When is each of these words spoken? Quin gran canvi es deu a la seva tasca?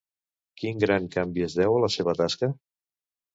Quin 0.61 0.79
gran 0.83 1.05
canvi 1.15 1.43
es 1.49 1.57
deu 1.59 1.75
a 1.77 1.83
la 1.85 1.91
seva 1.97 2.17
tasca? 2.23 2.51